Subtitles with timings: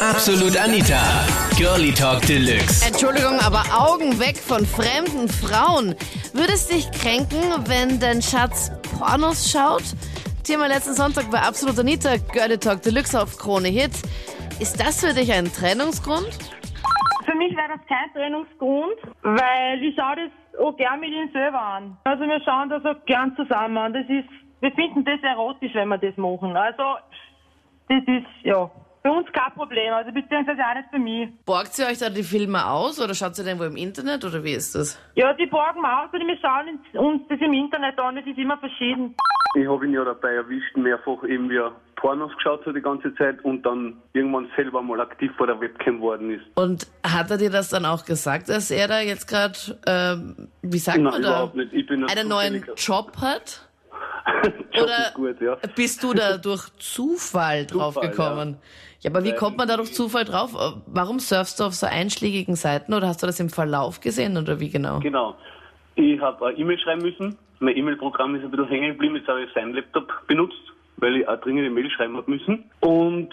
[0.00, 0.96] Absolut Anita.
[1.58, 2.88] Girlie Talk Deluxe.
[2.88, 5.94] Entschuldigung, aber Augen weg von fremden Frauen.
[6.32, 9.82] Würde es dich kränken, wenn dein Schatz Pornos schaut?
[10.42, 13.92] Thema letzten Sonntag bei Absolut Anita, Girlie Talk Deluxe auf Krone Hit.
[14.58, 16.32] Ist das für dich ein Trennungsgrund?
[17.26, 21.60] Für mich wäre das kein Trennungsgrund, weil ich schaue das auch gern mit ihm selber
[21.60, 21.98] an.
[22.04, 23.92] Also wir schauen das auch gern zusammen an.
[23.92, 24.30] Das ist,
[24.60, 26.56] wir finden das erotisch, wenn wir das machen.
[26.56, 26.96] Also
[27.90, 28.70] das ist, ja,
[29.02, 29.92] für uns kein Problem.
[29.92, 31.28] Also beziehungsweise auch nicht für mich.
[31.44, 34.42] Borgt ihr euch da die Filme aus oder schaut ihr den wo im Internet oder
[34.44, 34.98] wie ist das?
[35.14, 38.16] Ja, die borgen wir aus und wir schauen uns das im Internet an.
[38.16, 39.14] Das ist immer verschieden.
[39.56, 43.14] Ich habe ihn ja dabei erwischt, mehrfach eben wie er Pornos geschaut hat die ganze
[43.16, 46.44] Zeit und dann irgendwann selber mal aktiv vor der Webcam geworden ist.
[46.54, 50.78] Und hat er dir das dann auch gesagt, dass er da jetzt gerade, ähm, wie
[50.78, 51.72] sagt Nein, man da, überhaupt nicht.
[51.72, 53.68] Ich bin ein einen neuen Job hat?
[54.82, 55.56] Oder gut, ja.
[55.74, 58.56] bist du da durch Zufall drauf Zufall, gekommen?
[59.00, 59.10] Ja.
[59.10, 60.50] aber wie kommt man da durch Zufall drauf?
[60.86, 64.60] Warum surfst du auf so einschlägigen Seiten oder hast du das im Verlauf gesehen oder
[64.60, 65.00] wie genau?
[65.00, 65.36] Genau.
[65.94, 67.36] Ich habe eine E-Mail schreiben müssen.
[67.58, 69.16] Mein E-Mail-Programm ist ein bisschen hängen geblieben.
[69.16, 70.62] Jetzt habe ich seinen Laptop benutzt,
[70.96, 72.64] weil ich eine Mail schreiben habe müssen.
[72.80, 73.30] Und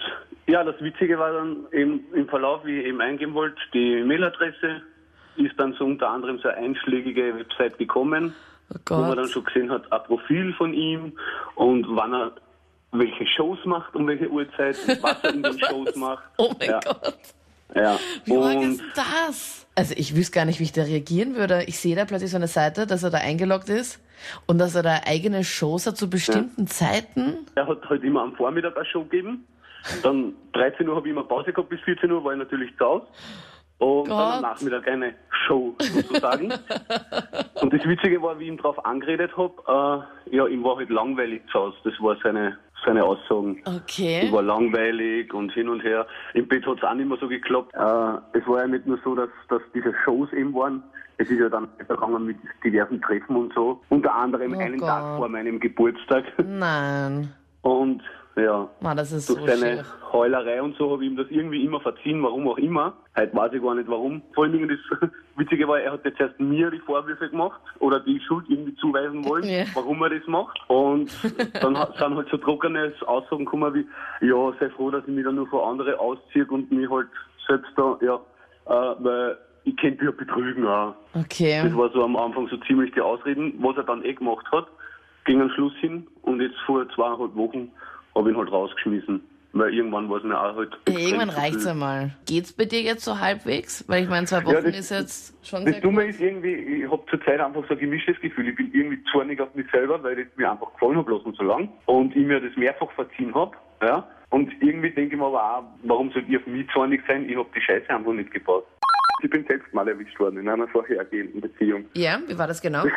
[0.48, 4.82] ja, das Witzige war dann eben im Verlauf, wie ich eben eingeben wollte, die Mailadresse
[5.38, 8.34] ist dann so unter anderem so eine einschlägige Website gekommen,
[8.70, 11.14] Oh wo man dann schon gesehen hat, ein Profil von ihm
[11.56, 12.32] und wann er
[12.92, 16.24] welche Shows macht, um welche Uhrzeit, was er in den Shows macht.
[16.38, 17.14] Oh mein ja, Gott.
[17.76, 18.00] Ja.
[18.26, 19.68] Wie Und ist das?
[19.76, 21.64] Also ich wüsste gar nicht, wie ich da reagieren würde.
[21.68, 24.02] Ich sehe da plötzlich so eine Seite, dass er da eingeloggt ist
[24.48, 27.46] und dass er da eigene Shows hat zu bestimmten Zeiten.
[27.56, 29.46] Er hat halt immer am Vormittag eine Show gegeben.
[30.02, 32.86] Dann 13 Uhr habe ich immer Pause gehabt, bis 14 Uhr war ich natürlich zu
[32.86, 33.06] Hause.
[33.80, 34.42] Und dann am Gott.
[34.42, 35.14] Nachmittag eine
[35.46, 36.52] Show sozusagen.
[37.62, 40.90] und das Witzige war, wie ich ihn darauf angeredet habe, äh, ja, ihm war halt
[40.90, 41.78] langweilig zu Hause.
[41.84, 43.62] Das war seine, seine Aussagen.
[43.66, 44.22] Okay.
[44.26, 46.08] Ich war langweilig und hin und her.
[46.34, 47.74] Im Bett hat es auch nicht mehr so geklappt.
[47.76, 50.82] Äh, es war ja nicht nur so, dass, dass diese Shows eben waren.
[51.20, 53.82] Es ist ja dann weitergegangen mit diversen Treffen und so.
[53.90, 54.88] Unter anderem Oh einen Gott.
[54.88, 56.26] Tag vor meinem Geburtstag.
[56.46, 57.34] Nein.
[57.62, 58.02] Und
[58.38, 59.86] ja, Mann, das ist so durch seine schier.
[60.14, 62.94] Heulerei und so habe ich ihm das irgendwie immer verziehen, warum auch immer.
[63.18, 64.22] Heute weiß ich gar nicht warum.
[64.34, 68.00] Vor allen Dingen das Witzige war, er hat jetzt erst mir die Vorwürfe gemacht oder
[68.00, 69.66] die Schuld irgendwie zuweisen wollen, Ja.
[69.74, 70.58] warum er das macht.
[70.70, 71.12] Und
[71.62, 75.26] dann hat- sind halt so trockene Aussagen gekommen wie, ja, sei froh, dass ich mich
[75.26, 77.08] dann nur vor andere ausziehe und mich halt
[77.48, 78.16] selbst da, ja,
[78.68, 80.96] äh, weil ich könnte ja betrügen auch.
[81.14, 81.62] Okay.
[81.64, 84.68] Das war so am Anfang so ziemlich die Ausreden, was er dann eh gemacht hat,
[85.26, 87.70] ging am Schluss hin und jetzt vor zweieinhalb Wochen
[88.18, 89.22] habe ich ihn halt rausgeschmissen.
[89.54, 90.78] Weil irgendwann war es mir auch halt.
[90.90, 91.72] Ja, irgendwann reicht's viel.
[91.72, 92.12] einmal.
[92.28, 93.84] Geht's bei dir jetzt so halbwegs?
[93.88, 96.10] Weil ich meine, zwei Wochen das- ist jetzt schon Das sehr Dumme gut.
[96.12, 98.50] ist irgendwie, ich habe zurzeit einfach so ein gemischtes Gefühl.
[98.50, 101.44] Ich bin irgendwie zornig auf mich selber, weil es mir einfach gefallen bloß und so
[101.44, 101.70] lang.
[101.86, 103.56] Und ich mir das mehrfach verziehen habe.
[103.82, 104.06] Ja?
[104.30, 107.28] Und irgendwie denke ich mir aber auch, warum soll ich auf mich zornig sein?
[107.30, 108.66] Ich habe die Scheiße einfach nicht gebaut.
[109.22, 111.86] Ich bin selbst mal erwischt worden in einer vorhergehenden Beziehung.
[111.94, 112.84] Ja, wie war das genau?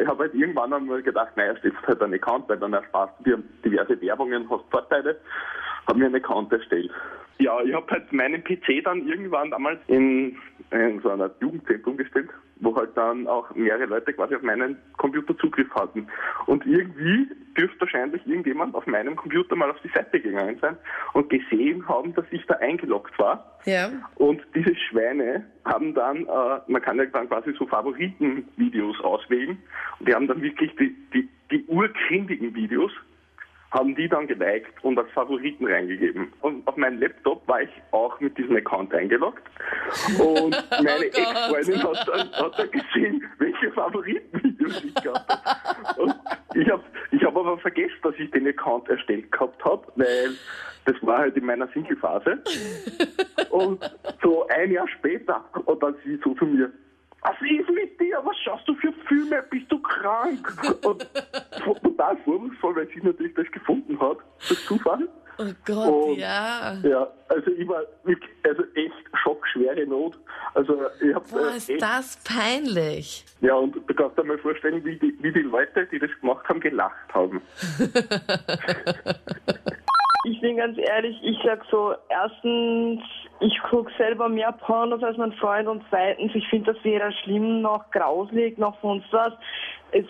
[0.00, 3.24] Ich habe halt irgendwann einmal gedacht, naja, stellst halt einen Account, weil dann ersparst du
[3.24, 5.18] dir diverse Werbungen, hast Vorteile.
[5.88, 6.92] Habe mir einen Account erstellt.
[7.40, 10.36] Ja, ich habe halt meinen PC dann irgendwann damals in,
[10.70, 12.28] in so einer Jugendzentrum gestellt,
[12.60, 16.06] wo halt dann auch mehrere Leute quasi auf meinen Computer Zugriff hatten.
[16.46, 20.76] Und irgendwie dürfte wahrscheinlich irgendjemand auf meinem Computer mal auf die Seite gegangen sein
[21.14, 23.58] und gesehen haben, dass ich da eingeloggt war.
[23.64, 23.90] Ja.
[24.16, 29.58] Und diese Schweine haben dann, äh, man kann ja dann quasi so Favoritenvideos auswählen.
[29.98, 32.92] Und die haben dann wirklich die, die, die urkrindigen Videos,
[33.72, 36.32] haben die dann geliked und als Favoriten reingegeben.
[36.40, 39.42] Und auf meinem Laptop war ich auch mit diesem Account eingeloggt.
[40.18, 41.18] Und meine Oh.
[41.18, 46.02] Ex-Freundin hat dann, hat dann gesehen, welche Favoritenvideos ich gehabt habe.
[46.02, 46.14] Und
[46.54, 46.82] ich habe
[47.12, 50.30] ich hab aber vergessen, dass ich den Account erstellt gehabt habe, weil
[50.84, 52.42] das war halt in meiner Single-Phase.
[53.50, 53.88] Und
[54.22, 56.72] so ein Jahr später, und dann sie so zu mir,
[57.22, 58.20] was ist mit dir?
[58.24, 59.44] Was schaust du für Filme?
[59.50, 60.56] Bist du krank?
[60.84, 61.06] Und
[61.60, 65.08] total vorwurfsvoll, weil sie natürlich das gefunden hat, durch Zufall.
[65.38, 66.74] Oh Gott, Und- ja.
[66.82, 68.92] Ja, also ich war wirklich, also echt
[69.22, 70.18] schockschwere Not.
[70.54, 73.24] Also ich habe Boah, ist echt, das peinlich.
[73.40, 76.46] ja und du kannst dir mal vorstellen, wie die, wie die Leute, die das gemacht
[76.48, 77.40] haben, gelacht haben.
[80.26, 83.00] Ich bin ganz ehrlich, ich sag so, erstens,
[83.40, 87.62] ich gucke selber mehr Pornos als mein Freund und zweitens, ich finde das weder schlimm
[87.62, 89.32] noch grauslig noch sonst was.
[89.92, 90.04] Es,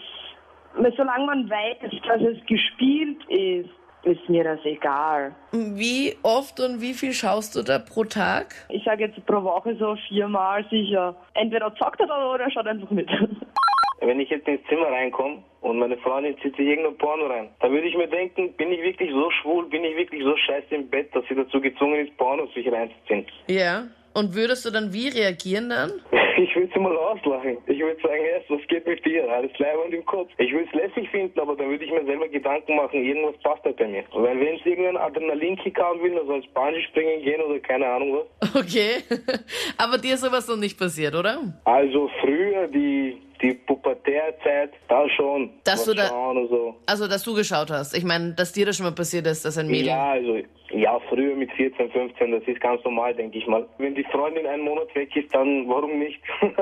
[0.97, 3.71] solange man weiß, dass es gespielt ist,
[4.03, 5.35] ist mir das egal.
[5.53, 8.55] Wie oft und wie viel schaust du da pro Tag?
[8.71, 11.15] Ich sage jetzt pro Woche so viermal sicher.
[11.35, 13.11] Entweder zockt er dann oder er schaut einfach mit.
[14.01, 17.73] wenn ich jetzt ins Zimmer reinkomme und meine Freundin zieht sich irgendein Porno rein, dann
[17.73, 20.89] würde ich mir denken, bin ich wirklich so schwul, bin ich wirklich so scheiße im
[20.89, 23.27] Bett, dass sie dazu gezwungen ist, Pornos sich reinzuziehen.
[23.49, 23.85] Ja.
[24.15, 25.93] Und würdest du dann wie reagieren dann?
[26.43, 27.59] Ich würde sie mal auslachen.
[27.67, 29.31] Ich würde sagen, yes, was geht mit dir?
[29.31, 30.31] Alles leibend im Kopf.
[30.39, 33.63] Ich würde es lässig finden, aber dann würde ich mir selber Gedanken machen, irgendwas passt
[33.65, 34.05] halt bei mir.
[34.13, 37.87] Weil wenn es irgendein Adrenalinkick haben will, dann soll es Bungee springen gehen oder keine
[37.87, 38.55] Ahnung was.
[38.61, 39.03] Okay.
[39.77, 41.41] aber dir ist sowas noch nicht passiert, oder?
[41.65, 45.51] Also früher, die die Pubertärzeit, da schon.
[45.65, 46.75] Dass du da, so.
[46.87, 47.97] Also, dass du geschaut hast.
[47.97, 49.87] Ich meine, dass dir das schon mal passiert ist, dass ein Mädel.
[49.89, 50.41] Ja, also,
[50.81, 53.67] ja, früher mit 14, 15, das ist ganz normal, denke ich mal.
[53.79, 56.21] Wenn die Freundin einen Monat weg ist, dann warum nicht?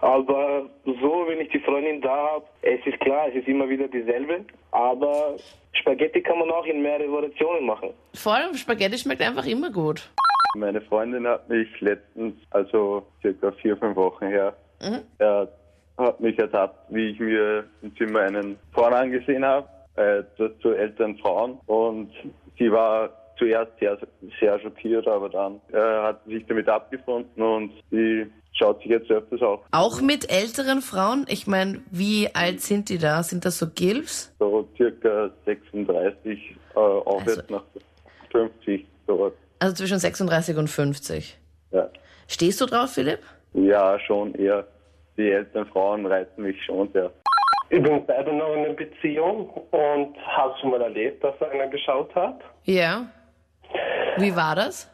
[0.00, 3.88] aber so, wenn ich die Freundin da habe, es ist klar, es ist immer wieder
[3.88, 5.36] dieselbe, aber
[5.72, 7.90] Spaghetti kann man auch in mehrere Variationen machen.
[8.14, 10.10] Vor allem Spaghetti schmeckt einfach immer gut.
[10.56, 15.02] Meine Freundin hat mich letztens, also circa vier, fünf Wochen her, mhm.
[15.18, 15.48] er
[15.98, 20.22] hat mich ertappt, wie ich mir im Zimmer einen Porn angesehen habe, äh,
[20.62, 21.58] zu älteren Frauen.
[21.66, 22.10] Und
[22.58, 23.98] sie war zuerst sehr,
[24.38, 29.10] sehr schockiert, aber dann äh, hat sie sich damit abgefunden und sie schaut sich jetzt
[29.10, 29.64] öfters auch.
[29.70, 31.24] Auch mit älteren Frauen?
[31.28, 33.22] Ich meine, wie alt sind die da?
[33.22, 34.34] Sind das so Gilfs?
[34.38, 37.64] So circa 36, äh, aufwärts also, nach
[38.30, 39.32] 50 sowas.
[39.58, 41.38] Also zwischen 36 und 50?
[41.72, 41.88] Ja.
[42.28, 43.20] Stehst du drauf, Philipp?
[43.54, 44.66] Ja, schon eher
[45.16, 47.10] die älteren Frauen reizen mich schon sehr.
[47.70, 52.12] Ich bin selber noch in einer Beziehung und habe schon mal erlebt, dass einer geschaut
[52.16, 52.40] hat.
[52.64, 53.06] Ja.
[54.18, 54.90] Wie war das?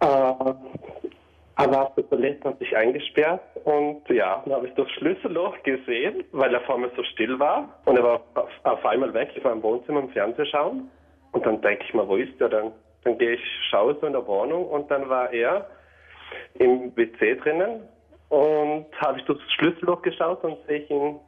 [0.00, 5.60] Äh, er war so verletzt und sich eingesperrt und ja, dann habe ich das Schlüsselloch
[5.64, 9.30] gesehen, weil er vor mir so still war und er war auf, auf einmal weg.
[9.34, 10.90] Ich war im Wohnzimmer im Fernsehen schauen
[11.32, 12.70] und dann denke ich mir, wo ist er denn?
[13.02, 15.66] Dann gehe ich, schaue so in der Wohnung und dann war er
[16.54, 17.88] im WC drinnen
[18.28, 21.20] und habe ich das Schlüsselloch geschaut und sehe ich ihn,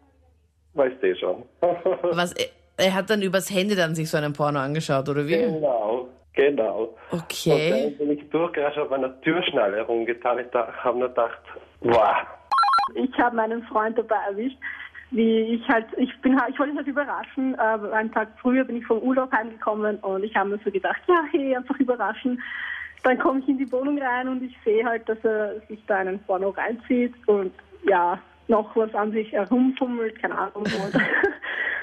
[0.77, 1.43] weißt du eh schon.
[2.03, 2.35] Was,
[2.77, 5.37] er hat dann übers Handy dann sich so einen Porno angeschaut, oder wie?
[5.37, 6.95] Genau, genau.
[7.11, 7.73] Okay.
[7.73, 10.39] Und dann bin ich durchgerascht, habe eine Türschnalle herumgetan.
[10.39, 11.41] Ich habe nur gedacht,
[11.81, 12.17] wow.
[12.95, 14.59] Ich habe meinen Freund dabei erwischt,
[15.11, 17.55] wie ich halt, ich bin halt, ich wollte ihn halt überraschen.
[17.55, 21.01] Äh, einen Tag früher bin ich vom Urlaub heimgekommen und ich habe mir so gedacht,
[21.09, 22.43] ja, hey, einfach überraschen.
[23.03, 25.99] Dann komme ich in die Wohnung rein und ich sehe halt, dass er sich da
[25.99, 27.53] einen Porno reinzieht und
[27.89, 28.19] ja,
[28.49, 30.65] noch was an sich herumfummelt, keine Ahnung.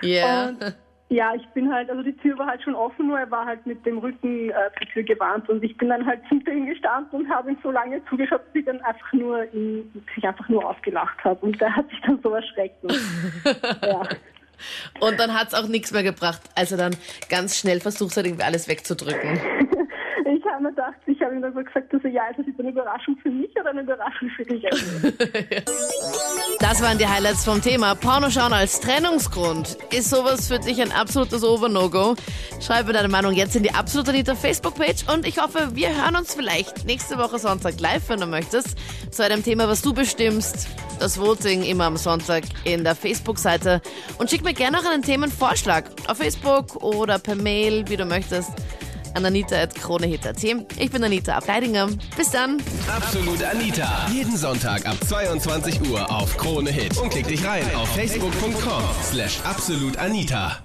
[0.01, 0.51] Ja.
[0.59, 0.73] yeah.
[1.07, 3.65] ja, ich bin halt, also die Tür war halt schon offen, nur er war halt
[3.65, 7.21] mit dem Rücken äh, zur Tür gewarnt und ich bin dann halt hinter ihm gestanden
[7.21, 10.69] und habe ihm so lange zugeschaut, dass ich dann einfach nur ihn, ich einfach nur
[10.69, 12.83] ausgelacht habe und der hat sich dann so erschreckt.
[13.81, 14.01] ja.
[14.99, 16.97] Und dann hat es auch nichts mehr gebracht, als er dann
[17.29, 19.39] ganz schnell versucht hat, irgendwie alles wegzudrücken
[21.49, 24.29] ich habe gesagt, also ja, ist das jetzt eine Überraschung für mich oder eine Überraschung
[24.35, 24.63] für dich?
[26.59, 27.95] das waren die Highlights vom Thema.
[27.95, 29.77] Pornoschauen als Trennungsgrund.
[29.91, 32.15] Ist sowas für dich ein absolutes Over-No-Go?
[32.61, 36.33] Schreibe deine Meinung jetzt in die Absolut Anita Facebook-Page und ich hoffe, wir hören uns
[36.33, 38.77] vielleicht nächste Woche Sonntag live, wenn du möchtest,
[39.11, 40.67] zu einem Thema, was du bestimmst.
[40.99, 43.81] Das Voting immer am Sonntag in der Facebook-Seite
[44.19, 48.51] und schick mir gerne auch einen Themenvorschlag auf Facebook oder per Mail, wie du möchtest
[49.13, 50.43] an anita.kronehit.at.
[50.43, 51.89] Ich bin Anita Ableidinger.
[52.17, 52.61] Bis dann.
[52.87, 54.07] Absolut Anita.
[54.11, 56.97] Jeden Sonntag ab 22 Uhr auf Krone Hit.
[56.97, 60.59] Und klick dich rein auf facebook.com slash absolutanita.